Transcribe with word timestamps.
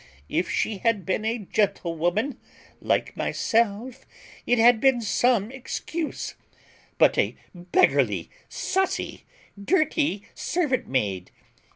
If 0.29 0.49
she 0.49 0.77
had 0.79 1.05
been 1.05 1.23
a 1.25 1.37
gentlewoman, 1.37 2.39
like 2.81 3.15
myself, 3.15 4.07
it 4.47 4.57
had 4.57 4.81
been 4.81 4.99
some 4.99 5.51
excuse; 5.51 6.33
but 6.97 7.19
a 7.19 7.35
beggarly, 7.53 8.31
saucy, 8.49 9.25
dirty 9.63 10.23
servant 10.33 10.87
maid. 10.87 11.29